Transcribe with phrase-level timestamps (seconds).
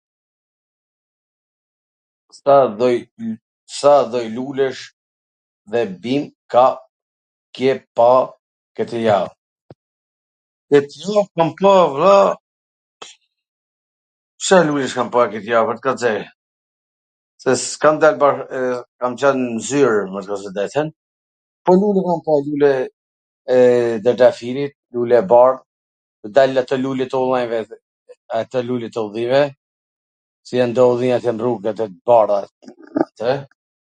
[3.77, 4.83] Sa lloj lulesh
[5.71, 6.23] dhe bim
[7.57, 8.11] ke pa
[8.75, 9.27] kwtw jav?
[10.69, 12.15] Kwt jav kam pa vlla,
[14.45, 15.67] Car lulesh kam pa ktw jav,...
[17.41, 18.15] se s kam dal...
[18.99, 20.87] kam qwn n zyr me thwn tw drejtwn...
[21.65, 21.71] po
[22.07, 22.73] kam pa lule...
[24.03, 24.65] trwndafili,
[24.95, 25.17] lule...,
[26.35, 27.57] dalin ato lulet e ullijve,
[28.39, 29.41] ato lulet e ullijve,
[30.49, 32.49] qw jan do ullij atje n rrug, ato t bardhat,